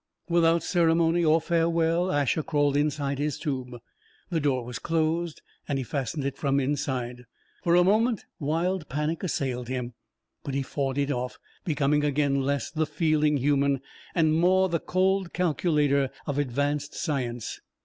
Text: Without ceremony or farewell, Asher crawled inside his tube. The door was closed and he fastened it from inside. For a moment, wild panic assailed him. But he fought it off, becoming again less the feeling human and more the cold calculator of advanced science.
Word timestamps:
Without 0.29 0.63
ceremony 0.63 1.23
or 1.23 1.39
farewell, 1.39 2.11
Asher 2.11 2.41
crawled 2.41 2.75
inside 2.75 3.19
his 3.19 3.37
tube. 3.37 3.77
The 4.31 4.39
door 4.39 4.65
was 4.65 4.79
closed 4.79 5.43
and 5.67 5.77
he 5.77 5.83
fastened 5.83 6.25
it 6.25 6.37
from 6.39 6.59
inside. 6.59 7.25
For 7.63 7.75
a 7.75 7.83
moment, 7.83 8.25
wild 8.39 8.89
panic 8.89 9.21
assailed 9.21 9.67
him. 9.67 9.93
But 10.43 10.55
he 10.55 10.63
fought 10.63 10.97
it 10.97 11.11
off, 11.11 11.37
becoming 11.65 12.03
again 12.03 12.41
less 12.41 12.71
the 12.71 12.87
feeling 12.87 13.37
human 13.37 13.79
and 14.15 14.33
more 14.33 14.69
the 14.69 14.79
cold 14.79 15.33
calculator 15.33 16.09
of 16.25 16.39
advanced 16.39 16.95
science. 16.95 17.59